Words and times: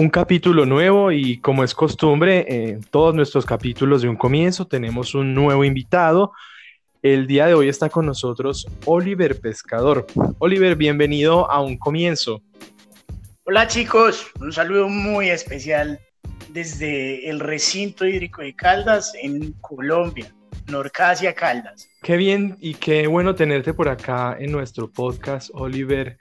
un 0.00 0.08
capítulo 0.08 0.64
nuevo 0.64 1.12
y 1.12 1.40
como 1.40 1.62
es 1.62 1.74
costumbre, 1.74 2.46
en 2.48 2.82
todos 2.84 3.14
nuestros 3.14 3.44
capítulos 3.44 4.00
de 4.00 4.08
un 4.08 4.16
comienzo 4.16 4.66
tenemos 4.66 5.14
un 5.14 5.34
nuevo 5.34 5.62
invitado. 5.62 6.32
El 7.02 7.26
día 7.26 7.46
de 7.46 7.52
hoy 7.52 7.68
está 7.68 7.90
con 7.90 8.06
nosotros 8.06 8.66
Oliver 8.86 9.38
Pescador. 9.38 10.06
Oliver, 10.38 10.74
bienvenido 10.76 11.50
a 11.50 11.60
un 11.60 11.76
comienzo. 11.76 12.40
Hola 13.44 13.66
chicos, 13.66 14.26
un 14.40 14.50
saludo 14.54 14.88
muy 14.88 15.28
especial 15.28 16.00
desde 16.48 17.28
el 17.28 17.38
recinto 17.38 18.06
hídrico 18.06 18.40
de 18.40 18.56
Caldas 18.56 19.12
en 19.20 19.52
Colombia, 19.60 20.34
Norcasia 20.68 21.34
Caldas. 21.34 21.90
Qué 22.02 22.16
bien 22.16 22.56
y 22.58 22.72
qué 22.72 23.06
bueno 23.06 23.34
tenerte 23.34 23.74
por 23.74 23.90
acá 23.90 24.34
en 24.40 24.50
nuestro 24.50 24.90
podcast, 24.90 25.50
Oliver. 25.52 26.16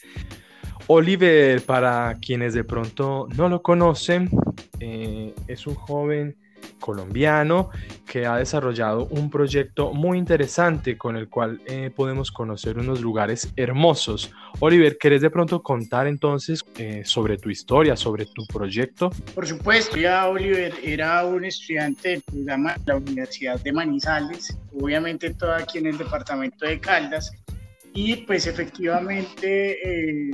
Oliver, 0.92 1.62
para 1.62 2.18
quienes 2.20 2.56
de 2.56 2.64
pronto 2.64 3.28
no 3.38 3.48
lo 3.48 3.62
conocen, 3.62 4.28
eh, 4.80 5.36
es 5.48 5.68
un 5.68 5.76
joven 5.76 6.36
colombiano 6.80 7.70
que 8.08 8.26
ha 8.26 8.38
desarrollado 8.38 9.06
un 9.12 9.30
proyecto 9.30 9.94
muy 9.94 10.18
interesante 10.18 10.98
con 10.98 11.16
el 11.16 11.30
cual 11.30 11.62
eh, 11.68 11.92
podemos 11.96 12.32
conocer 12.32 12.80
unos 12.80 13.02
lugares 13.02 13.54
hermosos. 13.56 14.32
Oliver, 14.62 14.98
¿querés 14.98 15.22
de 15.22 15.30
pronto 15.30 15.62
contar 15.62 16.08
entonces 16.08 16.66
eh, 16.80 17.04
sobre 17.06 17.38
tu 17.38 17.52
historia, 17.52 17.96
sobre 17.96 18.26
tu 18.26 18.48
proyecto? 18.48 19.12
Por 19.36 19.46
supuesto, 19.46 19.96
ya 19.96 20.28
Oliver 20.28 20.74
era 20.84 21.24
un 21.24 21.46
estudiante 21.46 22.10
del 22.10 22.22
programa 22.24 22.74
de 22.74 22.84
la 22.88 22.96
Universidad 22.96 23.62
de 23.62 23.72
Manizales, 23.72 24.58
obviamente 24.74 25.36
todo 25.36 25.54
aquí 25.54 25.78
en 25.78 25.86
el 25.86 26.00
departamento 26.00 26.66
de 26.66 26.80
Caldas, 26.80 27.32
y 27.94 28.16
pues 28.16 28.48
efectivamente 28.48 30.32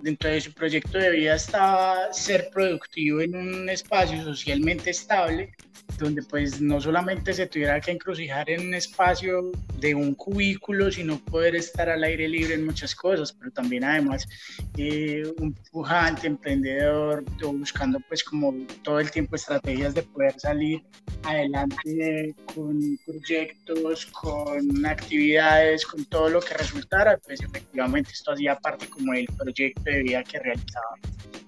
dentro 0.00 0.30
de 0.30 0.40
su 0.40 0.52
proyecto 0.52 0.98
de 0.98 1.10
vida 1.10 1.34
estaba 1.34 2.12
ser 2.12 2.50
productivo 2.50 3.20
en 3.20 3.36
un 3.36 3.68
espacio 3.68 4.22
socialmente 4.22 4.90
estable, 4.90 5.54
donde 5.98 6.22
pues 6.22 6.60
no 6.60 6.80
solamente 6.80 7.32
se 7.32 7.46
tuviera 7.46 7.80
que 7.80 7.90
encrucijar 7.90 8.48
en 8.50 8.68
un 8.68 8.74
espacio 8.74 9.50
de 9.78 9.94
un 9.94 10.14
cubículo, 10.14 10.90
sino 10.90 11.18
poder 11.18 11.56
estar 11.56 11.88
al 11.88 12.04
aire 12.04 12.28
libre 12.28 12.54
en 12.54 12.66
muchas 12.66 12.94
cosas, 12.94 13.32
pero 13.32 13.50
también 13.50 13.84
además 13.84 14.28
eh, 14.76 15.22
un 15.40 15.54
pujante, 15.72 16.26
emprendedor, 16.26 17.24
buscando 17.52 17.98
pues 18.08 18.22
como 18.22 18.54
todo 18.82 19.00
el 19.00 19.10
tiempo 19.10 19.36
estrategias 19.36 19.94
de 19.94 20.02
poder 20.02 20.38
salir 20.38 20.82
adelante 21.24 22.34
con 22.54 22.98
proyectos, 23.04 24.06
con 24.06 24.86
actividades, 24.86 25.84
con 25.84 26.04
todo 26.06 26.28
lo 26.28 26.40
que 26.40 26.54
resultara, 26.54 27.18
pues 27.18 27.40
efectivamente 27.42 28.12
esto 28.12 28.32
hacía 28.32 28.56
parte 28.56 28.88
como 28.88 29.12
del 29.12 29.26
proyecto 29.26 29.82
de 29.82 30.02
vida 30.02 30.22
que 30.22 30.38
realizaba. 30.38 30.96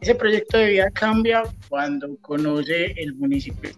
Ese 0.01 0.15
proyecto 0.15 0.57
de 0.57 0.71
vida 0.71 0.91
cambia 0.91 1.43
cuando 1.69 2.17
conoce 2.23 2.93
el 2.97 3.15
municipio 3.15 3.69
de 3.69 3.77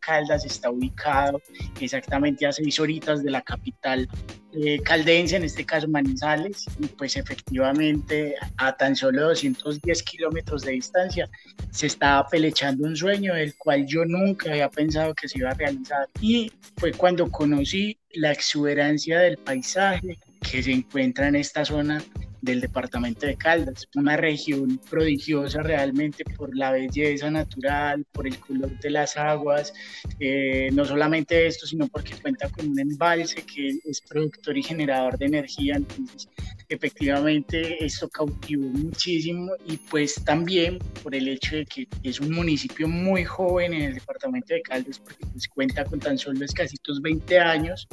Caldas, 0.00 0.44
está 0.44 0.70
ubicado 0.70 1.40
exactamente 1.80 2.46
a 2.46 2.52
seis 2.52 2.78
horitas 2.80 3.22
de 3.22 3.30
la 3.30 3.42
capital 3.42 4.08
eh, 4.52 4.80
caldense, 4.82 5.36
en 5.36 5.44
este 5.44 5.64
caso 5.66 5.86
Manizales, 5.88 6.64
y 6.80 6.86
pues 6.86 7.16
efectivamente 7.16 8.34
a 8.56 8.76
tan 8.76 8.96
solo 8.96 9.28
210 9.28 10.02
kilómetros 10.02 10.62
de 10.62 10.72
distancia 10.72 11.28
se 11.70 11.86
estaba 11.86 12.26
pelechando 12.26 12.86
un 12.86 12.96
sueño 12.96 13.34
del 13.34 13.54
cual 13.56 13.86
yo 13.86 14.06
nunca 14.06 14.50
había 14.50 14.70
pensado 14.70 15.14
que 15.14 15.28
se 15.28 15.38
iba 15.38 15.50
a 15.50 15.54
realizar. 15.54 16.08
Y 16.20 16.50
fue 16.78 16.92
cuando 16.92 17.30
conocí 17.30 17.98
la 18.14 18.32
exuberancia 18.32 19.18
del 19.20 19.36
paisaje 19.36 20.18
que 20.40 20.62
se 20.62 20.72
encuentra 20.72 21.28
en 21.28 21.36
esta 21.36 21.64
zona 21.64 22.02
del 22.40 22.60
departamento 22.60 23.26
de 23.26 23.36
Caldas, 23.36 23.88
una 23.94 24.16
región 24.16 24.80
prodigiosa 24.90 25.62
realmente 25.62 26.24
por 26.36 26.56
la 26.56 26.72
belleza 26.72 27.30
natural, 27.30 28.04
por 28.12 28.26
el 28.26 28.38
color 28.38 28.78
de 28.78 28.90
las 28.90 29.16
aguas, 29.16 29.72
eh, 30.20 30.70
no 30.72 30.84
solamente 30.84 31.46
esto, 31.46 31.66
sino 31.66 31.88
porque 31.88 32.14
cuenta 32.20 32.48
con 32.48 32.68
un 32.68 32.78
embalse 32.78 33.42
que 33.42 33.78
es 33.84 34.00
productor 34.00 34.56
y 34.56 34.62
generador 34.62 35.18
de 35.18 35.26
energía, 35.26 35.76
entonces 35.76 36.28
efectivamente 36.68 37.84
esto 37.84 38.08
cautivó 38.08 38.66
muchísimo. 38.68 39.52
Y 39.66 39.76
pues 39.76 40.14
también 40.24 40.78
por 41.02 41.14
el 41.14 41.28
hecho 41.28 41.56
de 41.56 41.66
que 41.66 41.88
es 42.02 42.20
un 42.20 42.32
municipio 42.32 42.88
muy 42.88 43.24
joven 43.24 43.72
en 43.74 43.82
el 43.82 43.94
departamento 43.94 44.54
de 44.54 44.62
Caldas, 44.62 44.98
porque 44.98 45.26
pues 45.32 45.48
cuenta 45.48 45.84
con 45.84 45.98
tan 45.98 46.18
solo 46.18 46.44
escasitos 46.44 47.00
20 47.00 47.38
años, 47.38 47.88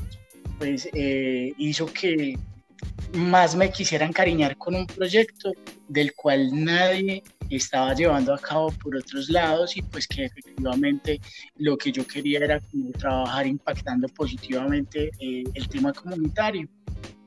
pues 0.59 0.89
eh, 0.93 1.53
hizo 1.57 1.85
que 1.87 2.37
más 3.13 3.55
me 3.55 3.71
quisiera 3.71 4.05
encariñar 4.05 4.57
con 4.57 4.75
un 4.75 4.85
proyecto 4.85 5.51
del 5.87 6.13
cual 6.13 6.49
nadie 6.51 7.23
estaba 7.49 7.93
llevando 7.93 8.33
a 8.33 8.39
cabo 8.39 8.71
por 8.71 8.95
otros 8.95 9.29
lados 9.29 9.77
y 9.77 9.81
pues 9.81 10.07
que 10.07 10.25
efectivamente 10.25 11.21
lo 11.57 11.77
que 11.77 11.91
yo 11.91 12.05
quería 12.05 12.39
era 12.39 12.59
como 12.59 12.91
trabajar 12.91 13.47
impactando 13.47 14.07
positivamente 14.09 15.11
eh, 15.19 15.43
el 15.53 15.67
tema 15.69 15.93
comunitario. 15.93 16.67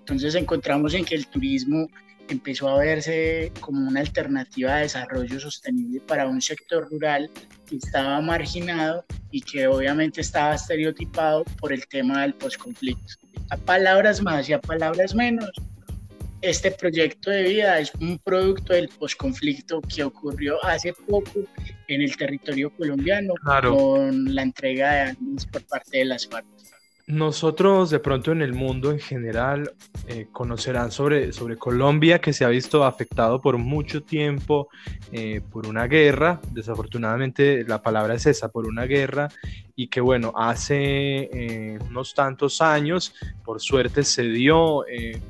Entonces 0.01 0.35
encontramos 0.35 0.95
en 0.95 1.05
que 1.05 1.15
el 1.15 1.27
turismo 1.27 1.87
empezó 2.35 2.69
a 2.69 2.79
verse 2.79 3.53
como 3.61 3.89
una 3.89 4.01
alternativa 4.01 4.77
de 4.77 4.83
desarrollo 4.83 5.41
sostenible 5.41 6.01
para 6.01 6.27
un 6.27 6.41
sector 6.41 6.89
rural 6.91 7.31
que 7.67 7.77
estaba 7.77 8.21
marginado 8.21 9.05
y 9.31 9.41
que 9.41 9.67
obviamente 9.67 10.21
estaba 10.21 10.55
estereotipado 10.55 11.45
por 11.61 11.73
el 11.73 11.87
tema 11.89 12.23
del 12.23 12.35
posconflicto. 12.35 13.15
A 13.51 13.57
palabras 13.57 14.23
más 14.23 14.49
y 14.49 14.53
a 14.53 14.61
palabras 14.61 15.15
menos, 15.15 15.51
este 16.41 16.71
proyecto 16.71 17.31
de 17.31 17.43
vida 17.43 17.81
es 17.81 17.93
un 18.01 18.19
producto 18.19 18.73
del 18.73 18.89
posconflicto 18.89 19.81
que 19.81 20.05
ocurrió 20.05 20.65
hace 20.65 20.93
poco 20.93 21.41
en 21.89 22.03
el 22.03 22.17
territorio 22.17 22.71
colombiano 22.71 23.35
con 23.63 24.35
la 24.35 24.43
entrega 24.43 24.93
de 24.93 25.01
armas 25.01 25.47
por 25.47 25.65
parte 25.67 25.99
de 25.99 26.05
las 26.05 26.27
FARC. 26.27 26.47
Nosotros 27.09 27.89
de 27.89 28.01
pronto 28.01 28.33
en 28.33 28.43
el 28.43 28.53
mundo 28.53 28.91
en 28.91 29.01
general 29.01 29.73
eh, 30.09 30.27
conocerán 30.31 30.93
sobre, 30.93 31.33
sobre 31.33 31.57
Colombia 31.57 32.21
que 32.21 32.35
se 32.35 32.45
ha 32.45 32.49
visto 32.49 32.85
afectado 32.85 33.41
por 33.41 33.57
mucho 33.57 34.03
tiempo 34.03 34.69
eh, 35.11 35.41
por 35.51 35.67
una 35.67 35.87
guerra, 35.87 36.39
desafortunadamente 36.53 37.65
la 37.65 37.81
palabra 37.81 38.13
es 38.13 38.27
esa, 38.27 38.51
por 38.51 38.67
una 38.67 38.85
guerra 38.85 39.29
y 39.75 39.89
que 39.89 40.03
bueno, 40.03 40.35
hace 40.37 41.31
eh, 41.33 41.79
unos 41.89 42.13
tantos 42.13 42.61
años 42.61 43.15
por 43.43 43.59
suerte 43.63 44.05
se 44.05 44.25
dio 44.25 44.85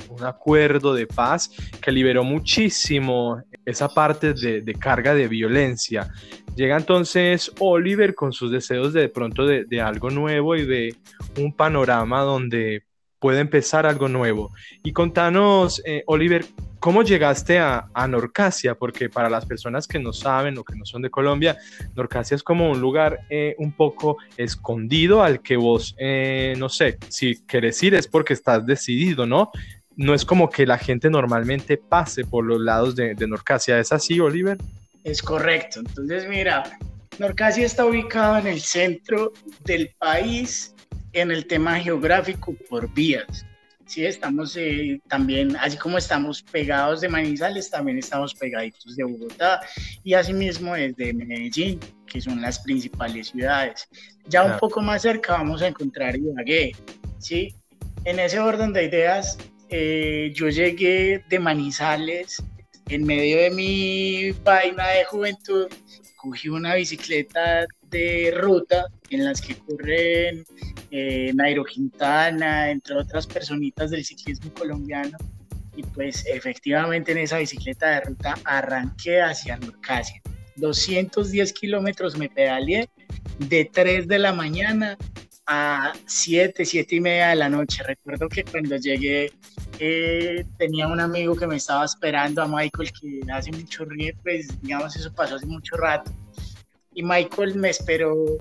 un 0.09 0.25
acuerdo 0.25 0.95
de 0.95 1.07
paz 1.07 1.49
que 1.81 1.93
liberó 1.93 2.25
muchísimo 2.25 3.41
esa 3.65 3.89
parte 3.89 4.35
de, 4.35 4.63
de 4.63 4.75
carga 4.75 5.15
de 5.15 5.29
violencia. 5.29 6.11
Llega 6.59 6.77
entonces 6.77 7.53
Oliver 7.61 8.17
con 8.17 8.33
sus 8.33 8.51
deseos 8.51 8.93
de, 8.93 9.03
de 9.03 9.09
pronto 9.09 9.47
de, 9.47 9.65
de 9.65 9.81
algo 9.81 10.11
nuevo 10.11 10.57
y 10.57 10.67
de 10.67 10.97
un 11.39 11.53
panorama 11.53 12.23
donde 12.23 12.83
puede 13.21 13.39
empezar 13.39 13.87
algo 13.87 14.09
nuevo. 14.09 14.51
Y 14.83 14.93
contanos, 14.93 15.81
eh, 15.87 16.03
Oliver, 16.07 16.45
¿cómo 16.81 17.05
llegaste 17.05 17.61
a, 17.61 17.87
a, 17.95 18.09
Norcasia? 18.09 18.75
Porque 18.75 19.09
para 19.09 19.31
las 19.31 19.47
personas 19.47 19.87
que 19.87 20.01
no 20.01 20.13
saben 20.13 20.59
o 20.59 20.65
que 20.65 20.75
no 20.75 20.85
son 20.85 21.01
de 21.01 21.11
Colombia, 21.11 21.57
Norcasia 21.95 22.35
es 22.35 22.43
como 22.43 22.73
un 22.73 22.81
lugar 22.81 23.21
eh, 23.31 23.55
un 23.59 23.71
poco 23.71 24.17
escondido 24.37 25.23
al 25.23 25.43
que 25.43 25.57
vos, 25.57 25.95
eh, 25.97 26.55
no 26.59 26.69
sé, 26.69 26.99
si 27.07 27.41
querés 27.47 27.81
ir 27.85 27.95
es 27.95 28.09
porque 28.09 28.33
estás 28.33 28.67
decidido, 28.67 29.27
¿no? 29.27 29.53
No 29.95 30.13
es 30.13 30.25
como 30.25 30.51
que 30.51 30.67
la 30.67 30.79
gente 30.79 31.09
normalmente 31.09 31.77
pase 31.77 32.25
por 32.25 32.45
los 32.45 32.61
lados 32.61 32.97
de, 32.97 33.15
de 33.15 33.29
Norcasia. 33.29 33.79
¿Es 33.79 33.93
así, 33.93 34.19
Oliver? 34.19 34.59
Es 35.09 35.23
correcto. 35.23 35.81
Entonces, 35.81 36.29
mira, 36.29 36.79
Norcasia 37.19 37.65
está 37.65 37.87
ubicado 37.87 38.37
en 38.39 38.47
el 38.47 38.61
centro 38.61 39.33
del 39.65 39.89
país 39.99 40.75
en 41.15 41.31
el 41.31 41.47
tema 41.47 41.81
geográfico 41.81 42.55
por 42.69 42.93
vías. 42.93 43.47
Sí, 43.87 44.05
estamos 44.05 44.55
eh, 44.59 45.01
también, 45.09 45.57
así 45.57 45.79
como 45.79 45.97
estamos 45.97 46.43
pegados 46.43 47.01
de 47.01 47.09
Manizales, 47.09 47.71
también 47.71 47.97
estamos 47.97 48.35
pegaditos 48.35 48.97
de 48.97 49.05
Bogotá 49.05 49.63
y 50.05 50.13
asimismo 50.13 50.75
desde 50.75 51.15
Medellín, 51.15 51.81
que 52.07 52.21
son 52.21 52.43
las 52.43 52.59
principales 52.59 53.29
ciudades. 53.29 53.89
Ya 54.27 54.45
un 54.45 54.59
poco 54.59 54.83
más 54.83 55.01
cerca 55.01 55.33
vamos 55.33 55.63
a 55.63 55.69
encontrar 55.69 56.17
Ibagué, 56.17 56.73
¿sí? 57.19 57.55
En 58.05 58.19
ese 58.19 58.39
orden 58.41 58.75
de 58.75 58.85
ideas, 58.85 59.39
eh, 59.71 60.33
yo 60.35 60.51
llegué 60.51 61.25
de 61.31 61.39
Manizales 61.39 62.43
en 62.89 63.05
medio 63.05 63.39
de 63.39 63.51
mi 63.51 64.31
vaina 64.45 64.89
de 64.89 65.05
juventud, 65.05 65.67
cogí 66.17 66.49
una 66.49 66.75
bicicleta 66.75 67.67
de 67.91 68.33
ruta 68.37 68.87
en 69.11 69.25
las 69.25 69.41
que 69.41 69.57
corren 69.57 70.45
eh, 70.91 71.33
Nairo 71.35 71.65
Quintana, 71.65 72.71
entre 72.71 72.97
otras 72.97 73.27
personitas 73.27 73.91
del 73.91 74.05
ciclismo 74.05 74.53
colombiano. 74.55 75.17
Y 75.77 75.83
pues 75.83 76.25
efectivamente 76.27 77.13
en 77.13 77.19
esa 77.19 77.39
bicicleta 77.39 77.91
de 77.91 78.01
ruta 78.01 78.35
arranqué 78.45 79.23
hacia 79.23 79.57
Norcasia. 79.59 80.21
210 80.57 81.53
kilómetros 81.53 82.17
me 82.17 82.29
pedaleé 82.29 82.89
de 83.39 83.65
3 83.65 84.09
de 84.09 84.19
la 84.19 84.33
mañana 84.33 84.99
a 85.47 85.93
7, 86.07 86.65
7 86.65 86.97
y 86.97 87.01
media 87.01 87.29
de 87.29 87.37
la 87.37 87.49
noche. 87.49 87.83
Recuerdo 87.85 88.29
que 88.29 88.45
cuando 88.45 88.77
llegué 88.77 89.33
eh, 89.79 90.45
tenía 90.57 90.89
un 90.89 91.01
amigo 91.01 91.35
que 91.37 91.47
me 91.47 91.57
estaba 91.57 91.85
esperando, 91.85 92.43
a 92.43 92.49
Michael, 92.49 92.93
que 92.93 93.21
hace 93.33 93.53
mucho 93.53 93.85
río, 93.85 94.15
pues 94.23 94.49
digamos 94.61 94.97
eso 94.97 95.13
pasó 95.13 95.37
hace 95.37 95.47
mucho 95.47 95.77
rato 95.77 96.13
y 96.99 97.03
Michael 97.05 97.55
me 97.55 97.71
esperó 97.71 98.39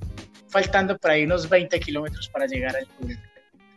faltando 0.50 0.98
por 0.98 1.12
ahí 1.12 1.26
unos 1.26 1.48
20 1.48 1.80
kilómetros 1.80 2.28
para 2.30 2.48
llegar 2.48 2.76
al 2.76 2.88
pueblo. 2.88 3.16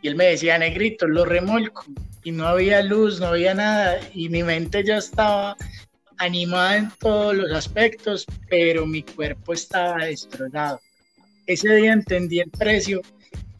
Y 0.01 0.07
él 0.07 0.15
me 0.15 0.25
decía, 0.25 0.57
negrito, 0.57 1.07
lo 1.07 1.23
remolco. 1.23 1.85
Y 2.23 2.31
no 2.31 2.47
había 2.47 2.81
luz, 2.81 3.19
no 3.19 3.27
había 3.27 3.53
nada. 3.53 3.99
Y 4.11 4.29
mi 4.29 4.41
mente 4.41 4.83
ya 4.83 4.97
estaba 4.97 5.55
animada 6.17 6.77
en 6.77 6.91
todos 6.99 7.35
los 7.35 7.51
aspectos, 7.51 8.25
pero 8.49 8.87
mi 8.87 9.03
cuerpo 9.03 9.53
estaba 9.53 10.05
destrozado. 10.05 10.79
Ese 11.45 11.75
día 11.75 11.93
entendí 11.93 12.39
el 12.39 12.49
precio 12.49 13.01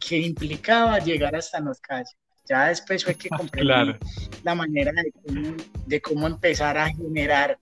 que 0.00 0.18
implicaba 0.18 0.98
llegar 0.98 1.36
hasta 1.36 1.60
Norcasia. 1.60 2.18
Ya 2.48 2.68
después 2.68 3.04
fue 3.04 3.14
que 3.14 3.28
comprendí 3.36 3.98
la 4.42 4.54
manera 4.54 4.92
de 4.92 5.12
cómo, 5.12 5.56
de 5.86 6.00
cómo 6.00 6.26
empezar 6.26 6.76
a 6.78 6.88
generar 6.88 7.58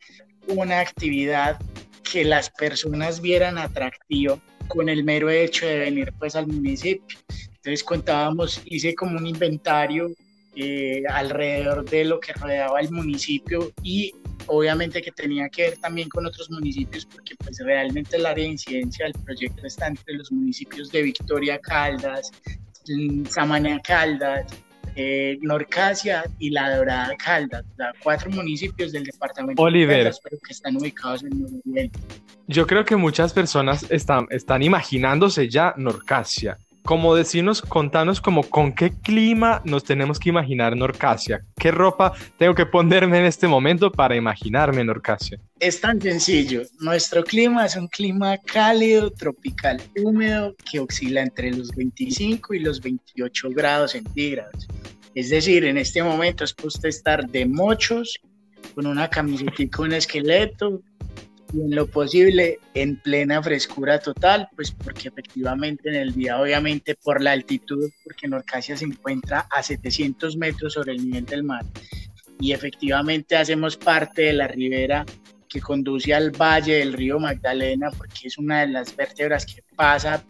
una 0.46 0.80
actividad 0.80 1.58
que 2.10 2.24
las 2.24 2.50
personas 2.50 3.20
vieran 3.20 3.58
atractiva 3.58 4.38
con 4.68 4.88
el 4.88 5.04
mero 5.04 5.30
hecho 5.30 5.66
de 5.66 5.78
venir 5.78 6.12
pues 6.18 6.34
al 6.34 6.46
municipio. 6.46 7.18
Entonces 7.56 7.84
contábamos, 7.84 8.62
hice 8.64 8.94
como 8.94 9.18
un 9.18 9.26
inventario 9.26 10.08
eh, 10.56 11.02
alrededor 11.08 11.88
de 11.88 12.04
lo 12.04 12.18
que 12.18 12.32
rodeaba 12.32 12.80
el 12.80 12.90
municipio 12.90 13.72
y 13.82 14.12
obviamente 14.46 15.00
que 15.02 15.12
tenía 15.12 15.48
que 15.48 15.62
ver 15.62 15.78
también 15.78 16.08
con 16.08 16.26
otros 16.26 16.50
municipios 16.50 17.06
porque 17.06 17.34
pues 17.36 17.58
realmente 17.60 18.16
el 18.16 18.26
área 18.26 18.44
de 18.44 18.52
incidencia 18.52 19.04
del 19.04 19.14
proyecto 19.24 19.66
está 19.66 19.86
entre 19.86 20.14
los 20.14 20.32
municipios 20.32 20.90
de 20.90 21.02
Victoria 21.02 21.58
Caldas, 21.60 22.32
Samaná 23.28 23.80
Caldas, 23.80 24.46
eh, 24.94 25.38
Norcasia 25.40 26.24
y 26.38 26.50
La 26.50 26.76
Dorada 26.76 27.16
Caldas, 27.16 27.64
cuatro 28.02 28.30
municipios 28.30 28.92
del 28.92 29.04
departamento 29.04 29.62
Oliver. 29.62 29.96
de 29.96 30.02
Caldas, 30.04 30.20
pero 30.22 30.38
que 30.38 30.52
están 30.52 30.76
ubicados 30.76 31.22
en 31.22 31.32
el 31.32 31.60
nivel. 31.64 31.90
Yo 32.46 32.66
creo 32.66 32.84
que 32.84 32.96
muchas 32.96 33.32
personas 33.32 33.86
están, 33.90 34.26
están 34.30 34.62
imaginándose 34.62 35.48
ya 35.48 35.74
Norcasia 35.76 36.58
como 36.84 37.14
decirnos, 37.14 37.62
contanos 37.62 38.20
como 38.20 38.42
con 38.42 38.72
qué 38.72 38.90
clima 38.90 39.62
nos 39.64 39.84
tenemos 39.84 40.18
que 40.18 40.30
imaginar 40.30 40.76
Norcasia. 40.76 41.44
¿Qué 41.56 41.70
ropa 41.70 42.12
tengo 42.38 42.54
que 42.54 42.66
ponerme 42.66 43.18
en 43.18 43.26
este 43.26 43.46
momento 43.46 43.92
para 43.92 44.16
imaginarme 44.16 44.84
Norcasia? 44.84 45.38
Es 45.58 45.80
tan 45.80 46.00
sencillo. 46.00 46.62
Nuestro 46.78 47.22
clima 47.22 47.66
es 47.66 47.76
un 47.76 47.88
clima 47.88 48.38
cálido, 48.38 49.10
tropical, 49.10 49.80
húmedo, 50.02 50.54
que 50.70 50.80
oscila 50.80 51.22
entre 51.22 51.52
los 51.52 51.70
25 51.74 52.54
y 52.54 52.60
los 52.60 52.80
28 52.80 53.50
grados 53.50 53.92
centígrados. 53.92 54.66
Es 55.14 55.30
decir, 55.30 55.64
en 55.64 55.76
este 55.76 56.02
momento 56.02 56.44
es 56.44 56.54
posible 56.54 56.88
estar 56.88 57.26
de 57.28 57.44
mochos, 57.46 58.20
con 58.74 58.86
una 58.86 59.08
camiseta 59.08 59.52
con 59.74 59.88
un 59.88 59.94
esqueleto, 59.94 60.82
y 61.52 61.60
en 61.60 61.74
lo 61.74 61.86
posible 61.86 62.58
en 62.74 62.96
plena 62.96 63.42
frescura 63.42 63.98
total, 63.98 64.48
pues 64.54 64.72
porque 64.72 65.08
efectivamente 65.08 65.88
en 65.88 65.96
el 65.96 66.14
día, 66.14 66.40
obviamente 66.40 66.94
por 66.94 67.20
la 67.20 67.32
altitud, 67.32 67.90
porque 68.04 68.28
Norcasia 68.28 68.76
se 68.76 68.84
encuentra 68.84 69.46
a 69.50 69.62
700 69.62 70.36
metros 70.36 70.74
sobre 70.74 70.92
el 70.92 71.04
nivel 71.04 71.26
del 71.26 71.42
mar. 71.42 71.64
Y 72.38 72.52
efectivamente 72.52 73.36
hacemos 73.36 73.76
parte 73.76 74.22
de 74.22 74.32
la 74.32 74.48
ribera 74.48 75.04
que 75.48 75.60
conduce 75.60 76.14
al 76.14 76.30
valle 76.30 76.76
del 76.76 76.92
río 76.92 77.18
Magdalena, 77.18 77.90
porque 77.90 78.28
es 78.28 78.38
una 78.38 78.60
de 78.60 78.68
las 78.68 78.94
vértebras 78.94 79.44
que 79.44 79.62
pasa 79.74 80.24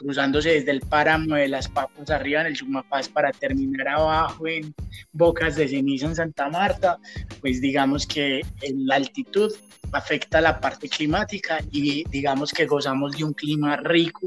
cruzándose 0.00 0.50
desde 0.50 0.70
el 0.70 0.80
páramo 0.80 1.34
de 1.34 1.48
las 1.48 1.68
Papas 1.68 2.08
arriba 2.10 2.40
en 2.40 2.46
el 2.46 2.56
Sumapaz 2.56 3.08
para 3.08 3.32
terminar 3.32 3.86
abajo 3.86 4.48
en 4.48 4.74
Bocas 5.12 5.56
de 5.56 5.68
Ceniza 5.68 6.06
en 6.06 6.16
Santa 6.16 6.48
Marta, 6.48 6.98
pues 7.42 7.60
digamos 7.60 8.06
que 8.06 8.40
en 8.62 8.86
la 8.86 8.94
altitud 8.94 9.52
afecta 9.92 10.40
la 10.40 10.58
parte 10.58 10.88
climática 10.88 11.58
y 11.70 12.04
digamos 12.08 12.50
que 12.52 12.64
gozamos 12.64 13.12
de 13.18 13.24
un 13.24 13.34
clima 13.34 13.76
rico 13.76 14.26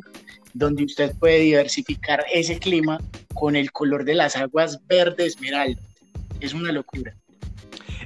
donde 0.54 0.84
usted 0.84 1.16
puede 1.18 1.40
diversificar 1.40 2.24
ese 2.32 2.60
clima 2.60 3.00
con 3.34 3.56
el 3.56 3.72
color 3.72 4.06
de 4.06 4.14
las 4.14 4.36
aguas 4.36 4.80
verde 4.88 5.26
esmeralda. 5.26 5.82
Es 6.40 6.54
una 6.54 6.72
locura. 6.72 7.16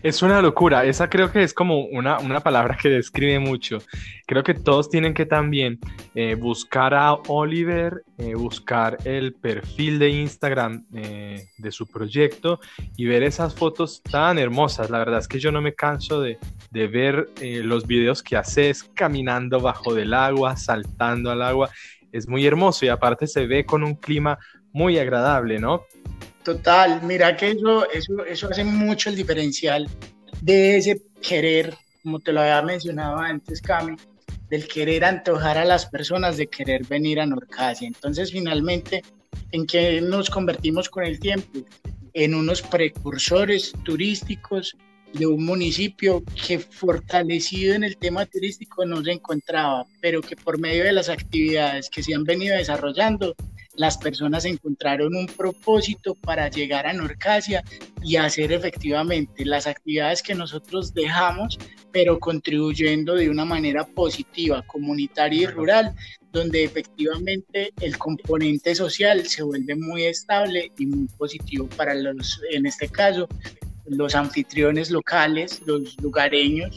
Es 0.04 0.22
una 0.22 0.42
locura, 0.42 0.86
esa 0.86 1.10
creo 1.10 1.32
que 1.32 1.44
es 1.44 1.54
como 1.54 1.86
una, 1.86 2.20
una 2.20 2.40
palabra 2.40 2.78
que 2.80 2.90
describe 2.90 3.40
mucho. 3.40 3.80
Creo 4.26 4.44
que 4.44 4.54
todos 4.54 4.90
tienen 4.90 5.14
que 5.14 5.26
también 5.26 5.80
eh, 6.14 6.36
buscar 6.36 6.94
a 6.94 7.14
Oliver, 7.14 8.04
eh, 8.18 8.36
buscar 8.36 8.98
el 9.06 9.34
perfil 9.34 10.00
de 10.00 10.10
Instagram 10.10 10.86
eh, 10.94 11.46
de 11.58 11.72
su 11.72 11.88
proyecto 11.88 12.60
y 12.96 13.06
ver 13.06 13.24
esas 13.24 13.56
fotos 13.56 14.04
tan 14.04 14.38
hermosas. 14.38 14.90
La 14.90 15.00
verdad 15.00 15.20
es 15.20 15.28
que 15.28 15.40
yo 15.40 15.52
no 15.52 15.62
me 15.62 15.74
canso 15.74 16.22
de, 16.22 16.38
de 16.72 16.88
ver 16.88 17.28
los 17.42 17.88
videos 17.88 18.22
que 18.22 18.38
haces 18.38 18.84
caminando 18.84 19.60
bajo 19.60 19.94
del 19.94 20.14
agua, 20.14 20.58
saltando 20.58 21.32
al 21.32 21.42
agua. 21.42 21.70
Es 22.12 22.28
muy 22.28 22.46
hermoso 22.46 22.86
y 22.86 22.90
aparte 22.90 23.28
se 23.28 23.48
ve 23.48 23.66
con 23.66 23.84
un 23.84 23.96
clima 23.96 24.38
muy 24.74 25.00
agradable, 25.00 25.60
¿no? 25.60 25.86
Total, 26.48 27.02
mira 27.04 27.36
que 27.36 27.52
eso, 27.52 27.92
eso, 27.92 28.24
eso 28.24 28.48
hace 28.50 28.64
mucho 28.64 29.10
el 29.10 29.18
diferencial 29.18 29.86
de 30.40 30.78
ese 30.78 31.02
querer, 31.22 31.76
como 32.02 32.22
te 32.22 32.32
lo 32.32 32.40
había 32.40 32.62
mencionado 32.62 33.18
antes, 33.18 33.62
Cami, 33.62 33.98
del 34.50 34.66
querer 34.66 35.04
antojar 35.04 35.58
a 35.58 35.66
las 35.66 35.88
personas 35.88 36.38
de 36.38 36.48
querer 36.48 36.86
venir 36.86 37.20
a 37.20 37.26
Norcasia. 37.26 37.86
Entonces, 37.86 38.32
finalmente, 38.32 39.02
¿en 39.52 39.68
qué 39.68 40.00
nos 40.00 40.30
convertimos 40.30 40.88
con 40.88 41.04
el 41.04 41.20
tiempo? 41.20 41.60
En 42.14 42.34
unos 42.34 42.62
precursores 42.62 43.74
turísticos 43.84 44.78
de 45.12 45.28
un 45.28 45.44
municipio 45.44 46.24
que 46.48 46.60
fortalecido 46.60 47.76
en 47.76 47.84
el 47.84 47.98
tema 47.98 48.26
turístico 48.26 48.86
no 48.86 49.04
se 49.04 49.12
encontraba, 49.12 49.86
pero 50.00 50.22
que 50.22 50.38
por 50.38 50.60
medio 50.60 50.86
de 50.86 50.94
las 50.94 51.10
actividades 51.10 51.90
que 51.90 52.04
se 52.04 52.16
han 52.16 52.24
venido 52.24 52.56
desarrollando 52.56 53.36
las 53.78 53.98
personas 53.98 54.44
encontraron 54.46 55.16
un 55.16 55.28
propósito 55.28 56.16
para 56.16 56.50
llegar 56.50 56.88
a 56.88 56.94
Norcasia 56.94 57.64
y 58.04 58.18
hacer 58.18 58.52
efectivamente 58.52 59.46
las 59.46 59.68
actividades 59.68 60.22
que 60.22 60.36
nosotros 60.36 60.94
dejamos, 60.94 61.58
pero 61.92 62.20
contribuyendo 62.20 63.16
de 63.16 63.30
una 63.30 63.46
manera 63.46 63.86
positiva, 63.86 64.64
comunitaria 64.64 65.44
y 65.44 65.46
rural, 65.48 65.94
donde 66.32 66.64
efectivamente 66.64 67.72
el 67.80 67.98
componente 67.98 68.76
social 68.76 69.26
se 69.28 69.44
vuelve 69.44 69.76
muy 69.76 70.04
estable 70.04 70.72
y 70.78 70.88
muy 70.88 71.08
positivo 71.18 71.68
para 71.78 71.94
los, 71.94 72.42
en 72.52 72.66
este 72.66 72.90
caso, 72.90 73.28
los 73.86 74.16
anfitriones 74.16 74.92
locales, 74.92 75.62
los 75.66 75.96
lugareños, 76.02 76.76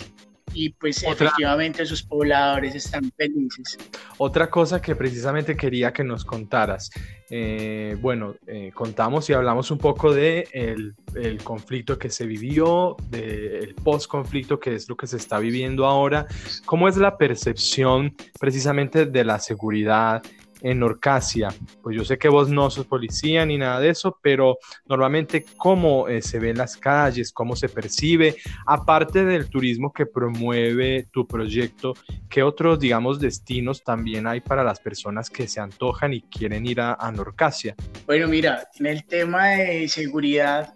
y 0.54 0.70
pues 0.70 1.02
efectivamente 1.02 1.84
sus 1.86 2.02
pobladores 2.02 2.74
están 2.74 3.10
felices. 3.16 3.78
Otra 4.18 4.50
cosa 4.50 4.80
que 4.80 4.94
precisamente 4.94 5.56
quería 5.56 5.92
que 5.92 6.04
nos 6.04 6.24
contaras, 6.24 6.90
eh, 7.30 7.96
bueno, 8.00 8.34
eh, 8.46 8.70
contamos 8.74 9.30
y 9.30 9.32
hablamos 9.32 9.70
un 9.70 9.78
poco 9.78 10.12
de 10.12 10.48
el, 10.52 10.94
el 11.14 11.42
conflicto 11.42 11.98
que 11.98 12.10
se 12.10 12.26
vivió, 12.26 12.96
del 13.08 13.74
post-conflicto 13.76 14.58
que 14.58 14.74
es 14.74 14.88
lo 14.88 14.96
que 14.96 15.06
se 15.06 15.16
está 15.16 15.38
viviendo 15.38 15.86
ahora, 15.86 16.26
cómo 16.64 16.88
es 16.88 16.96
la 16.96 17.16
percepción 17.16 18.14
precisamente 18.38 19.06
de 19.06 19.24
la 19.24 19.38
seguridad 19.38 20.22
en 20.62 20.82
Orcasia. 20.82 21.48
Pues 21.82 21.96
yo 21.96 22.04
sé 22.04 22.18
que 22.18 22.28
vos 22.28 22.48
no 22.48 22.70
sos 22.70 22.86
policía 22.86 23.44
ni 23.46 23.58
nada 23.58 23.80
de 23.80 23.90
eso, 23.90 24.18
pero 24.22 24.58
normalmente 24.86 25.44
cómo 25.56 26.08
eh, 26.08 26.22
se 26.22 26.38
ve 26.38 26.50
en 26.50 26.58
las 26.58 26.76
calles, 26.76 27.32
cómo 27.32 27.56
se 27.56 27.68
percibe, 27.68 28.36
aparte 28.66 29.24
del 29.24 29.48
turismo 29.48 29.92
que 29.92 30.06
promueve 30.06 31.06
tu 31.10 31.26
proyecto, 31.26 31.94
¿qué 32.28 32.42
otros, 32.42 32.78
digamos, 32.78 33.20
destinos 33.20 33.82
también 33.82 34.26
hay 34.26 34.40
para 34.40 34.64
las 34.64 34.80
personas 34.80 35.30
que 35.30 35.48
se 35.48 35.60
antojan 35.60 36.12
y 36.12 36.22
quieren 36.22 36.66
ir 36.66 36.80
a, 36.80 37.10
Norcasia? 37.10 37.74
Bueno, 38.06 38.28
mira, 38.28 38.68
en 38.78 38.86
el 38.86 39.04
tema 39.04 39.48
de 39.48 39.88
seguridad, 39.88 40.74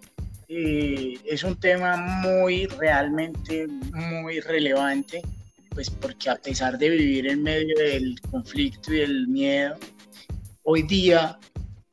eh, 0.49 1.15
es 1.25 1.45
un 1.45 1.59
tema 1.59 1.97
muy, 1.97 2.67
realmente 2.67 3.69
muy 3.93 4.41
relevante 4.41 5.23
pues 5.75 5.91
porque 5.91 6.31
a 6.31 6.37
pesar 6.37 6.79
de 6.79 6.89
vivir 6.91 7.27
en 7.27 7.43
medio 7.43 7.77
del 7.77 8.19
conflicto 8.31 8.95
y 8.95 8.99
del 8.99 9.27
miedo, 9.27 9.77
hoy 10.63 10.83
día, 10.83 11.39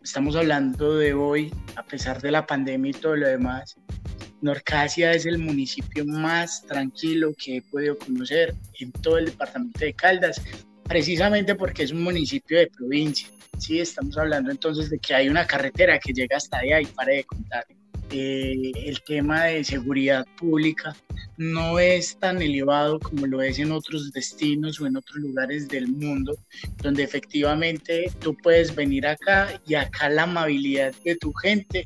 estamos 0.02 0.36
hablando 0.36 0.96
de 0.98 1.14
hoy, 1.14 1.52
a 1.76 1.84
pesar 1.84 2.22
de 2.22 2.32
la 2.32 2.46
pandemia 2.46 2.92
y 2.92 2.94
todo 2.94 3.16
lo 3.16 3.28
demás, 3.28 3.76
Norcasia 4.42 5.12
es 5.14 5.26
el 5.26 5.40
municipio 5.40 6.06
más 6.06 6.64
tranquilo 6.66 7.34
que 7.38 7.58
he 7.58 7.62
podido 7.62 7.98
conocer 7.98 8.56
en 8.80 8.92
todo 8.92 9.18
el 9.18 9.26
departamento 9.26 9.80
de 9.80 9.94
Caldas, 9.94 10.42
precisamente 10.84 11.56
porque 11.56 11.84
es 11.84 11.92
un 11.92 12.04
municipio 12.04 12.60
de 12.60 12.68
provincia. 12.68 13.30
Sí, 13.58 13.80
estamos 13.80 14.18
hablando 14.18 14.52
entonces 14.52 14.90
de 14.90 14.98
que 15.00 15.14
hay 15.14 15.30
una 15.30 15.46
carretera 15.46 16.00
que 16.00 16.14
llega 16.14 16.38
hasta 16.38 16.58
allá 16.58 16.82
y 16.82 16.86
pare 16.86 17.18
de 17.18 17.24
contar. 17.24 17.66
Eh, 18.14 18.72
el 18.76 19.02
tema 19.04 19.46
de 19.46 19.64
seguridad 19.64 20.26
pública 20.38 20.96
no 21.38 21.80
es 21.80 22.18
tan 22.20 22.42
elevado 22.42 23.00
como 23.00 23.26
lo 23.26 23.42
es 23.42 23.58
en 23.58 23.72
otros 23.72 24.12
destinos 24.12 24.82
o 24.82 24.88
en 24.88 24.98
otros 24.98 25.18
lugares 25.18 25.68
del 25.70 25.88
mundo, 25.88 26.38
donde 26.82 27.04
efectivamente 27.04 28.12
tú 28.20 28.36
puedes 28.36 28.76
venir 28.76 29.08
acá 29.08 29.62
y 29.66 29.76
acá 29.76 30.10
la 30.10 30.24
amabilidad 30.24 30.94
de 31.06 31.16
tu 31.16 31.32
gente 31.34 31.86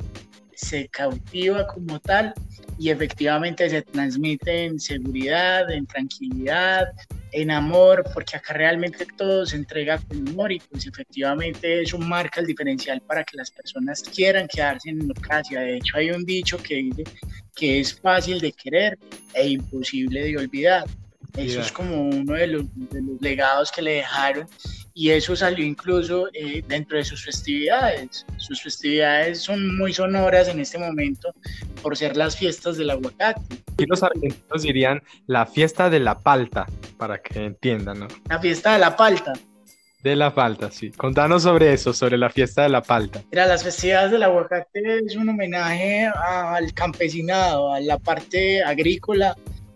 se 0.56 0.88
cautiva 0.88 1.68
como 1.68 2.00
tal 2.00 2.34
y 2.80 2.90
efectivamente 2.90 3.70
se 3.70 3.84
transmite 3.84 4.66
en 4.66 4.80
seguridad, 4.80 5.70
en 5.72 5.86
tranquilidad, 5.86 6.88
en 7.36 7.52
amor, 7.52 8.06
porque 8.14 8.38
acá 8.38 8.54
realmente 8.54 9.06
todo 9.18 9.46
se 9.46 9.58
entrega 9.58 9.98
con 9.98 10.26
amor 10.30 10.54
y 10.54 10.60
pues 10.60 10.88
efectivamente 10.88 11.82
eso 11.82 11.98
marca 11.98 12.40
el 12.40 12.48
diferencial 12.48 13.02
para 13.02 13.26
que 13.26 13.36
las 13.36 13.52
personas 13.52 14.02
quieran 14.02 14.48
quedarse 14.48 14.90
en 14.90 15.00
Norcasia. 15.00 15.60
De 15.60 15.78
hecho 15.78 15.98
hay 15.98 16.12
un 16.12 16.24
dicho 16.24 16.58
que 16.58 16.76
dice 16.76 17.04
que 17.54 17.82
es 17.82 18.00
fácil 18.00 18.40
de 18.40 18.54
querer 18.54 18.98
e 19.34 19.50
imposible 19.50 20.24
de 20.24 20.38
olvidar. 20.38 20.86
Eso 21.36 21.60
es 21.60 21.74
como 21.74 22.08
uno 22.08 22.36
de 22.36 22.48
los, 22.48 22.66
legados 23.20 23.70
que 23.70 23.82
le 23.82 23.96
dejaron 23.96 24.48
y 24.98 25.12
eso 25.12 25.36
salió 25.36 25.66
incluso 25.66 26.30
eh, 26.34 26.64
dentro 26.66 26.98
de 26.98 27.04
sus 27.04 27.24
festividades. 27.24 28.26
Sus 28.38 28.64
festividades 28.64 29.42
son 29.42 29.76
muy 29.78 29.94
sonoras 29.94 30.48
en 30.48 30.62
este 30.62 30.78
momento 30.78 31.34
por 31.84 31.98
ser 31.98 32.16
las 32.16 32.38
fiestas 32.38 32.78
del 32.78 32.90
aguacate. 32.90 33.42
Y 33.78 33.86
los 33.88 34.02
argentinos 34.02 34.64
dirían 34.64 35.04
la 35.28 35.46
fiesta 35.46 35.90
de 35.90 36.00
la 36.00 36.18
palta, 36.18 36.66
para 36.98 37.22
que 37.22 37.44
entiendan, 37.44 38.00
¿no? 38.00 38.08
La 38.30 38.40
fiesta 38.40 38.74
de 38.74 38.80
la 38.80 38.96
palta. 38.96 39.34
De 40.02 40.16
la 40.16 40.34
palta, 40.34 40.72
sí. 40.72 40.92
Contanos 40.92 41.44
sobre 41.44 41.74
eso, 41.74 41.92
sobre 41.92 42.18
la 42.18 42.30
fiesta 42.30 42.64
de 42.64 42.70
la 42.70 42.82
palta. 42.82 43.22
Mira, 43.32 43.48
las 43.48 43.64
festividades 43.64 44.12
del 44.12 44.24
aguacate 44.24 45.00
es 45.06 45.18
un 45.18 45.28
homenaje 45.28 46.06
al 46.06 46.74
campesinado, 46.74 47.74
a 47.74 47.82
la 47.82 48.00
parte 48.00 48.64
agrícola 48.64 49.36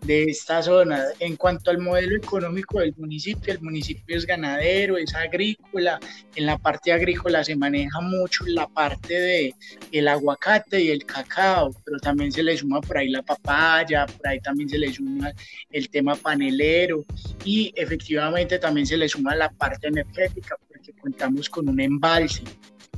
de 0.10 0.24
esta 0.24 0.64
zona. 0.64 1.06
En 1.20 1.36
cuanto 1.36 1.70
al 1.70 1.78
modelo 1.78 2.18
económico 2.18 2.80
del 2.80 2.96
municipio, 2.98 3.54
el 3.54 3.62
municipio 3.62 4.18
es 4.18 4.26
ganadero, 4.26 4.98
es 4.98 5.14
agrícola. 5.14 6.00
En 6.36 6.48
la 6.48 6.58
parte 6.58 6.92
agrícola 6.92 7.44
se 7.44 7.56
maneja 7.56 8.02
mucho 8.02 8.44
la 8.48 8.68
parte 8.68 9.14
de 9.14 9.56
el 9.92 10.08
aguacate 10.08 10.82
y 10.82 10.90
el 10.90 11.06
cacao, 11.06 11.72
pero 11.86 12.00
también 12.00 12.32
se 12.32 12.42
le 12.42 12.58
suma 12.58 12.82
por 12.82 12.98
ahí 12.98 13.10
la 13.10 13.22
papaya, 13.22 14.08
por 14.08 14.28
ahí 14.28 14.40
también 14.40 14.68
se 14.68 14.80
le 14.80 14.92
suma 14.92 15.32
el 15.70 15.88
tema 15.92 16.16
panelero 16.16 17.06
y 17.46 17.72
efectivamente 17.76 18.58
también 18.58 18.88
se 18.88 18.98
le 18.98 19.08
suma 19.08 19.36
la 19.36 19.52
parte 19.52 19.90
energética 19.90 20.56
porque 20.68 20.92
contamos 20.94 21.48
con 21.48 21.70
un 21.70 21.80
embalse. 21.80 22.42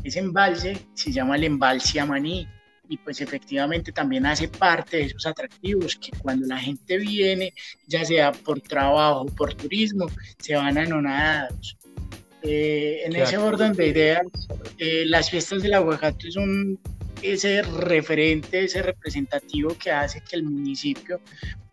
Ese 0.02 0.20
embalse 0.20 0.78
se 0.94 1.12
llama 1.12 1.36
el 1.36 1.44
embalse 1.44 2.00
Amaní 2.00 2.48
y 2.92 2.98
pues 2.98 3.22
efectivamente 3.22 3.94
también 3.94 4.26
hace 4.26 4.50
parte 4.50 4.98
de 4.98 5.04
esos 5.04 5.26
atractivos 5.26 5.96
que 5.96 6.12
cuando 6.18 6.46
la 6.46 6.58
gente 6.58 6.98
viene, 6.98 7.54
ya 7.88 8.04
sea 8.04 8.34
por 8.34 8.60
trabajo, 8.60 9.22
o 9.22 9.26
por 9.28 9.54
turismo, 9.54 10.08
se 10.40 10.56
van 10.56 10.78
anonadados. 10.78 11.78
Eh, 12.44 13.04
en 13.06 13.16
ese 13.16 13.38
orden 13.38 13.72
de 13.72 13.88
ideas, 13.88 14.24
eh, 14.78 15.06
las 15.06 15.30
fiestas 15.30 15.64
del 15.64 15.76
aguacate 15.76 16.32
son 16.32 16.78
ese 17.22 17.62
referente, 17.62 18.66
ese 18.66 18.82
representativo 18.82 19.78
que 19.78 19.92
hace 19.92 20.22
que 20.22 20.36
el 20.36 20.44
municipio 20.44 21.22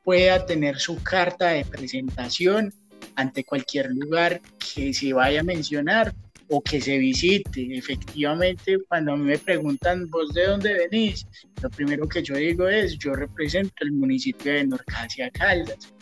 pueda 0.04 0.46
tener 0.46 0.78
su 0.78 1.02
carta 1.02 1.48
de 1.48 1.64
presentación 1.64 2.72
ante 3.16 3.42
cualquier 3.42 3.90
lugar 3.90 4.40
que 4.72 4.94
se 4.94 5.12
vaya 5.12 5.40
a 5.40 5.44
mencionar 5.44 6.14
o 6.49 6.61
que 6.61 6.81
se 6.81 6.99
visite. 6.99 7.76
Efectivamente, 7.76 8.78
cuando 8.88 9.12
a 9.12 9.17
mí 9.17 9.25
me 9.25 9.38
preguntan, 9.38 10.09
¿vos 10.11 10.33
de 10.35 10.47
dónde 10.47 10.88
venís? 10.90 11.26
Lo 11.62 11.71
primero 11.71 12.09
que 12.09 12.23
yo 12.23 12.35
digo 12.35 12.69
es, 12.69 12.99
yo 12.99 13.14
represento 13.14 13.75
el 13.81 13.93
municipio 13.93 14.52
de 14.52 14.67
Norcasia 14.67 15.31
Caldas. 15.31 15.93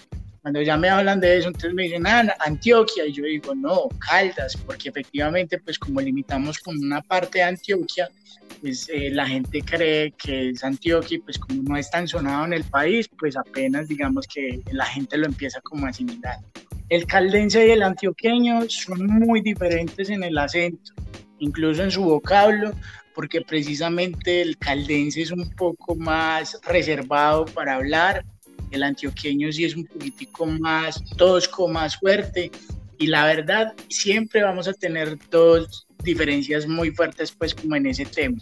Cuando 0.42 0.62
ya 0.62 0.76
me 0.76 0.88
hablan 0.88 1.18
de 1.18 1.38
eso, 1.38 1.48
entonces 1.48 1.74
me 1.74 1.84
dicen, 1.84 2.06
ah, 2.06 2.32
Antioquia, 2.38 3.04
y 3.04 3.12
yo 3.12 3.24
digo, 3.24 3.52
no, 3.54 3.88
Caldas, 3.98 4.56
porque 4.56 4.90
efectivamente, 4.90 5.58
pues 5.58 5.76
como 5.76 6.00
limitamos 6.00 6.58
con 6.60 6.78
una 6.78 7.02
parte 7.02 7.38
de 7.38 7.44
Antioquia, 7.44 8.08
pues 8.60 8.88
eh, 8.88 9.10
la 9.10 9.26
gente 9.26 9.60
cree 9.62 10.12
que 10.12 10.50
es 10.50 10.62
Antioquia 10.62 11.16
y 11.16 11.20
pues 11.20 11.38
como 11.38 11.62
no 11.62 11.76
es 11.76 11.90
tan 11.90 12.06
sonado 12.06 12.44
en 12.44 12.52
el 12.52 12.64
país, 12.64 13.08
pues 13.18 13.36
apenas 13.36 13.88
digamos 13.88 14.26
que 14.32 14.60
la 14.70 14.86
gente 14.86 15.18
lo 15.18 15.26
empieza 15.26 15.60
como 15.62 15.86
a 15.86 15.90
asimilar. 15.90 16.38
El 16.88 17.04
caldense 17.06 17.66
y 17.66 17.70
el 17.72 17.82
antioqueño 17.82 18.68
son 18.68 19.06
muy 19.06 19.40
diferentes 19.40 20.08
en 20.08 20.22
el 20.22 20.38
acento, 20.38 20.92
incluso 21.40 21.82
en 21.82 21.90
su 21.90 22.04
vocablo, 22.04 22.72
porque 23.12 23.40
precisamente 23.40 24.40
el 24.40 24.56
caldense 24.56 25.22
es 25.22 25.32
un 25.32 25.50
poco 25.50 25.96
más 25.96 26.60
reservado 26.62 27.44
para 27.46 27.74
hablar, 27.74 28.24
el 28.70 28.84
antioqueño 28.84 29.50
sí 29.50 29.64
es 29.64 29.74
un 29.74 29.84
poquitico 29.84 30.46
más 30.46 31.02
tosco, 31.16 31.66
más 31.66 31.96
fuerte, 31.96 32.52
y 32.98 33.08
la 33.08 33.26
verdad 33.26 33.74
siempre 33.88 34.42
vamos 34.42 34.68
a 34.68 34.72
tener 34.72 35.18
dos 35.28 35.88
diferencias 36.04 36.68
muy 36.68 36.92
fuertes 36.92 37.32
pues 37.32 37.52
como 37.52 37.74
en 37.74 37.86
ese 37.86 38.06
tema. 38.06 38.38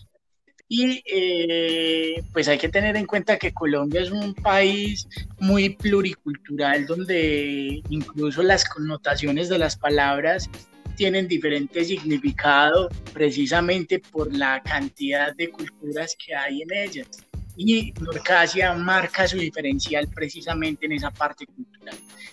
Y 0.68 1.02
eh, 1.06 2.22
pues 2.32 2.48
hay 2.48 2.58
que 2.58 2.68
tener 2.68 2.96
en 2.96 3.06
cuenta 3.06 3.38
que 3.38 3.52
Colombia 3.52 4.00
es 4.00 4.10
un 4.10 4.34
país 4.34 5.06
muy 5.38 5.70
pluricultural 5.70 6.86
donde 6.86 7.82
incluso 7.90 8.42
las 8.42 8.64
connotaciones 8.64 9.48
de 9.48 9.58
las 9.58 9.76
palabras 9.76 10.48
tienen 10.96 11.28
diferente 11.28 11.84
significado 11.84 12.88
precisamente 13.12 13.98
por 13.98 14.34
la 14.34 14.62
cantidad 14.62 15.34
de 15.34 15.50
culturas 15.50 16.16
que 16.18 16.34
hay 16.34 16.62
en 16.62 16.72
ellas 16.72 17.08
y 17.56 17.92
Norcasia 18.00 18.72
marca 18.74 19.28
su 19.28 19.38
diferencial 19.38 20.08
precisamente 20.08 20.86
en 20.86 20.92
esa 20.92 21.10
parte 21.10 21.46
cultural. 21.46 21.73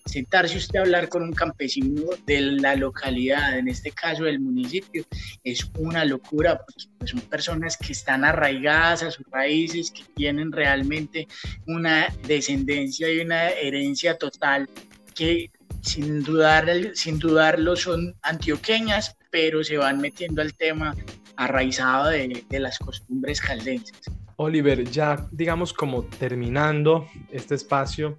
Sentarse 0.05 0.57
usted 0.57 0.79
a 0.79 0.81
hablar 0.81 1.09
con 1.09 1.23
un 1.23 1.33
campesino 1.33 2.03
de 2.25 2.41
la 2.41 2.75
localidad, 2.75 3.57
en 3.57 3.67
este 3.67 3.91
caso 3.91 4.23
del 4.23 4.39
municipio, 4.39 5.05
es 5.43 5.69
una 5.77 6.05
locura 6.05 6.57
porque 6.57 6.85
pues, 6.97 7.11
son 7.11 7.21
personas 7.21 7.77
que 7.77 7.93
están 7.93 8.25
arraigadas 8.25 9.03
a 9.03 9.11
sus 9.11 9.25
raíces, 9.29 9.91
que 9.91 10.03
tienen 10.15 10.51
realmente 10.51 11.27
una 11.67 12.07
descendencia 12.27 13.11
y 13.11 13.19
una 13.19 13.49
herencia 13.49 14.17
total 14.17 14.67
que 15.13 15.51
sin, 15.81 16.23
dudar, 16.23 16.69
sin 16.93 17.19
dudarlo 17.19 17.75
son 17.75 18.15
antioqueñas, 18.21 19.17
pero 19.29 19.63
se 19.63 19.77
van 19.77 19.99
metiendo 19.99 20.41
al 20.41 20.53
tema 20.53 20.95
arraizado 21.35 22.09
de, 22.09 22.43
de 22.49 22.59
las 22.59 22.77
costumbres 22.79 23.41
caldenses. 23.41 23.99
Oliver, 24.35 24.89
ya 24.89 25.27
digamos 25.31 25.73
como 25.73 26.03
terminando 26.03 27.07
este 27.31 27.55
espacio, 27.55 28.17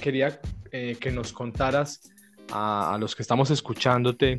quería 0.00 0.38
eh, 0.74 0.96
que 0.98 1.10
nos 1.10 1.34
contaras 1.34 2.00
a, 2.50 2.96
los 2.98 3.14
que 3.14 3.20
estamos 3.20 3.50
escuchándote. 3.50 4.38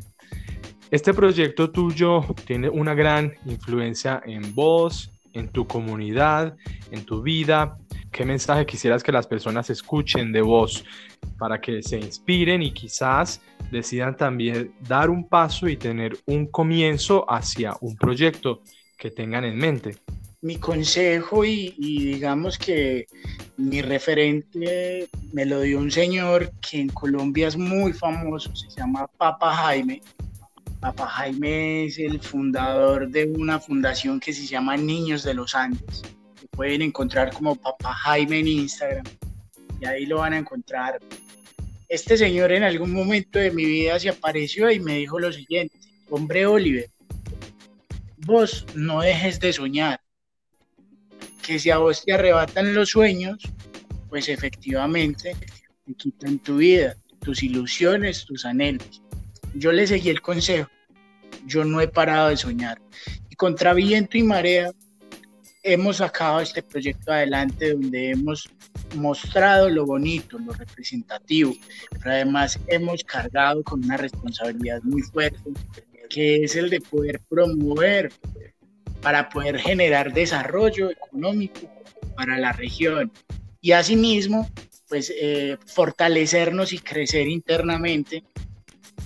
Este 0.90 1.14
proyecto 1.14 1.70
tuyo 1.70 2.22
tiene 2.44 2.68
una 2.68 2.92
gran 2.92 3.32
influencia 3.46 4.20
en 4.26 4.52
vos, 4.52 5.12
en 5.32 5.48
tu 5.48 5.64
comunidad, 5.66 6.56
en 6.90 7.04
tu 7.04 7.22
vida. 7.22 7.78
¿Qué 8.10 8.24
mensaje 8.24 8.66
quisieras 8.66 9.04
que 9.04 9.12
las 9.12 9.28
personas 9.28 9.70
escuchen 9.70 10.32
de 10.32 10.40
vos 10.40 10.84
para 11.38 11.60
que 11.60 11.84
se 11.84 11.98
inspiren 11.98 12.62
y 12.62 12.72
quizás 12.72 13.40
decidan 13.70 14.16
también 14.16 14.74
dar 14.80 15.10
un 15.10 15.28
paso 15.28 15.68
y 15.68 15.76
tener 15.76 16.16
un 16.26 16.46
comienzo 16.46 17.24
hacia 17.30 17.76
un 17.80 17.94
proyecto 17.96 18.62
que 18.98 19.12
tengan 19.12 19.44
en 19.44 19.56
mente? 19.56 19.96
Mi 20.44 20.56
consejo 20.56 21.42
y, 21.46 21.72
digamos 21.78 22.58
que 22.58 23.06
mi 23.56 23.80
referente 23.80 25.08
me 25.32 25.46
lo 25.46 25.62
dio 25.62 25.78
un 25.78 25.90
señor 25.90 26.52
que 26.60 26.80
en 26.80 26.90
Colombia 26.90 27.48
es 27.48 27.56
muy 27.56 27.94
famoso, 27.94 28.54
se 28.54 28.68
llama 28.68 29.06
Papa 29.16 29.54
Jaime. 29.54 30.02
Papa 30.80 31.06
Jaime 31.06 31.86
es 31.86 31.98
el 31.98 32.20
fundador 32.20 33.08
de 33.08 33.24
una 33.24 33.58
fundación 33.58 34.20
que 34.20 34.34
se 34.34 34.46
llama 34.46 34.76
Niños 34.76 35.22
de 35.22 35.32
los 35.32 35.54
Andes. 35.54 36.02
Pueden 36.50 36.82
encontrar 36.82 37.32
como 37.32 37.56
Papa 37.56 37.94
Jaime 37.94 38.40
en 38.40 38.48
Instagram 38.48 39.06
y 39.80 39.86
ahí 39.86 40.04
lo 40.04 40.18
van 40.18 40.34
a 40.34 40.38
encontrar. 40.38 41.00
Este 41.88 42.18
señor 42.18 42.52
en 42.52 42.64
algún 42.64 42.92
momento 42.92 43.38
de 43.38 43.50
mi 43.50 43.64
vida 43.64 43.98
se 43.98 44.10
apareció 44.10 44.70
y 44.70 44.78
me 44.78 44.96
dijo 44.96 45.18
lo 45.18 45.32
siguiente, 45.32 45.74
hombre 46.10 46.44
Oliver, 46.44 46.90
vos 48.18 48.66
no 48.74 49.00
dejes 49.00 49.40
de 49.40 49.54
soñar 49.54 50.03
que 51.44 51.58
si 51.58 51.70
a 51.70 51.78
vos 51.78 52.02
te 52.04 52.12
arrebatan 52.12 52.74
los 52.74 52.90
sueños, 52.90 53.38
pues 54.08 54.28
efectivamente 54.28 55.36
te 55.84 55.94
quitan 55.94 56.38
tu 56.38 56.56
vida, 56.56 56.96
tus 57.20 57.42
ilusiones, 57.42 58.24
tus 58.24 58.46
anhelos. 58.46 59.02
Yo 59.54 59.70
le 59.70 59.86
seguí 59.86 60.08
el 60.08 60.22
consejo, 60.22 60.70
yo 61.46 61.64
no 61.64 61.80
he 61.80 61.88
parado 61.88 62.30
de 62.30 62.36
soñar. 62.36 62.80
Y 63.28 63.36
contra 63.36 63.74
viento 63.74 64.16
y 64.16 64.22
marea 64.22 64.72
hemos 65.62 65.98
sacado 65.98 66.40
este 66.40 66.62
proyecto 66.62 67.12
adelante 67.12 67.72
donde 67.72 68.10
hemos 68.10 68.48
mostrado 68.96 69.68
lo 69.68 69.84
bonito, 69.84 70.38
lo 70.38 70.52
representativo, 70.52 71.54
pero 71.90 72.10
además 72.10 72.58
hemos 72.68 73.04
cargado 73.04 73.62
con 73.62 73.84
una 73.84 73.96
responsabilidad 73.96 74.82
muy 74.82 75.02
fuerte, 75.02 75.50
que 76.08 76.44
es 76.44 76.56
el 76.56 76.70
de 76.70 76.80
poder 76.80 77.20
promover 77.28 78.12
para 79.04 79.28
poder 79.28 79.58
generar 79.58 80.14
desarrollo 80.14 80.90
económico 80.90 81.60
para 82.16 82.38
la 82.38 82.52
región 82.52 83.12
y 83.60 83.72
asimismo 83.72 84.48
pues 84.88 85.12
eh, 85.14 85.58
fortalecernos 85.66 86.72
y 86.72 86.78
crecer 86.78 87.28
internamente 87.28 88.24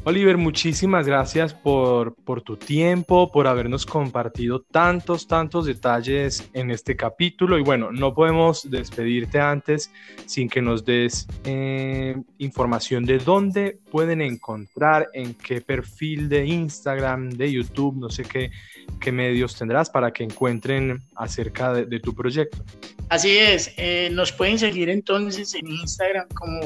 Oliver, 0.05 0.39
muchísimas 0.39 1.07
gracias 1.07 1.53
por, 1.53 2.15
por, 2.15 2.41
tu 2.41 2.57
tiempo, 2.57 3.31
por 3.33 3.47
habernos 3.47 3.85
compartido 3.85 4.63
tantos, 4.63 5.27
tantos 5.27 5.67
detalles 5.67 6.49
en 6.55 6.71
este 6.71 6.97
capítulo. 6.97 7.59
Y 7.59 7.63
bueno, 7.63 7.91
no 7.91 8.15
podemos 8.15 8.71
despedirte 8.71 9.41
antes 9.41 9.93
sin 10.25 10.49
que 10.49 10.63
nos 10.63 10.85
des 10.85 11.27
eh, 11.45 12.17
información 12.39 13.05
de 13.05 13.19
dónde 13.19 13.81
pueden 13.91 14.23
encontrar, 14.23 15.09
en 15.13 15.35
qué 15.35 15.61
perfil 15.61 16.29
de 16.29 16.47
Instagram, 16.47 17.31
de 17.31 17.53
YouTube, 17.53 17.97
no 17.97 18.09
sé 18.09 18.23
qué, 18.23 18.51
qué 19.01 19.13
medios 19.13 19.57
tendrás 19.57 19.91
para 19.91 20.13
que 20.13 20.25
encuentren 20.25 21.03
acerca 21.17 21.73
de, 21.73 22.01
tu 22.01 22.15
proyecto. 22.15 22.59
Así 23.09 23.39
es, 23.39 23.73
eh, 23.77 24.11
nos 24.13 24.33
pueden 24.33 24.59
seguir 24.59 24.89
entonces 24.91 25.55
en 25.55 25.67
Instagram 25.69 26.29
como 26.35 26.61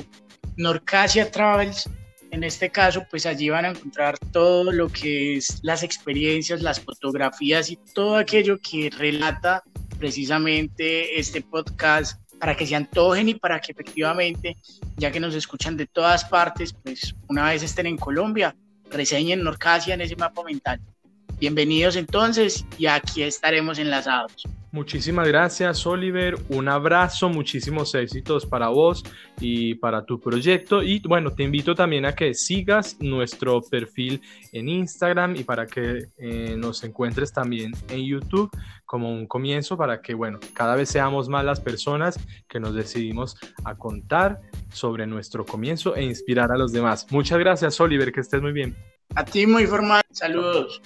Norcasia 0.56 1.30
Travels 1.30 1.88
en 2.32 2.44
este 2.44 2.70
caso, 2.70 3.04
pues 3.10 3.26
allí 3.26 3.50
van 3.50 3.66
a 3.66 3.68
encontrar 3.68 4.18
todo 4.18 4.72
lo 4.72 4.88
que 4.88 5.36
es 5.36 5.60
las 5.62 5.82
experiencias, 5.82 6.62
las 6.62 6.80
fotografías 6.80 7.70
y 7.70 7.76
todo 7.76 8.16
aquello 8.16 8.58
que 8.58 8.88
relata 8.88 9.62
precisamente 9.98 11.20
este 11.20 11.42
podcast 11.42 12.18
para 12.40 12.56
que 12.56 12.66
se 12.66 12.74
antojen 12.74 13.28
y 13.28 13.34
para 13.34 13.60
que 13.60 13.72
efectivamente, 13.72 14.56
ya 14.96 15.12
que 15.12 15.20
nos 15.20 15.34
escuchan 15.34 15.76
de 15.76 15.86
todas 15.86 16.24
partes, 16.24 16.72
pues 16.72 17.14
una 17.28 17.50
vez 17.50 17.62
estén 17.62 17.86
en 17.86 17.98
Colombia, 17.98 18.56
reseñen 18.90 19.44
Norcasia 19.44 19.92
en 19.92 20.00
ese 20.00 20.16
mapa 20.16 20.42
mental. 20.42 20.80
Bienvenidos 21.42 21.96
entonces 21.96 22.64
y 22.78 22.86
aquí 22.86 23.24
estaremos 23.24 23.80
enlazados. 23.80 24.44
Muchísimas 24.70 25.26
gracias, 25.26 25.84
Oliver. 25.84 26.36
Un 26.50 26.68
abrazo, 26.68 27.28
muchísimos 27.28 27.96
éxitos 27.96 28.46
para 28.46 28.68
vos 28.68 29.02
y 29.40 29.74
para 29.74 30.04
tu 30.04 30.20
proyecto. 30.20 30.84
Y 30.84 31.00
bueno, 31.00 31.32
te 31.32 31.42
invito 31.42 31.74
también 31.74 32.06
a 32.06 32.14
que 32.14 32.32
sigas 32.34 32.96
nuestro 33.00 33.60
perfil 33.60 34.22
en 34.52 34.68
Instagram 34.68 35.34
y 35.34 35.42
para 35.42 35.66
que 35.66 36.04
eh, 36.16 36.54
nos 36.56 36.84
encuentres 36.84 37.32
también 37.32 37.72
en 37.88 38.06
YouTube 38.06 38.48
como 38.84 39.12
un 39.12 39.26
comienzo 39.26 39.76
para 39.76 40.00
que, 40.00 40.14
bueno, 40.14 40.38
cada 40.54 40.76
vez 40.76 40.90
seamos 40.90 41.28
más 41.28 41.44
las 41.44 41.58
personas 41.58 42.20
que 42.48 42.60
nos 42.60 42.72
decidimos 42.72 43.36
a 43.64 43.74
contar 43.74 44.40
sobre 44.72 45.08
nuestro 45.08 45.44
comienzo 45.44 45.96
e 45.96 46.04
inspirar 46.04 46.52
a 46.52 46.56
los 46.56 46.70
demás. 46.70 47.04
Muchas 47.10 47.40
gracias, 47.40 47.80
Oliver, 47.80 48.12
que 48.12 48.20
estés 48.20 48.40
muy 48.40 48.52
bien. 48.52 48.76
A 49.16 49.24
ti 49.24 49.44
muy 49.44 49.66
formal. 49.66 50.02
Saludos. 50.12 50.80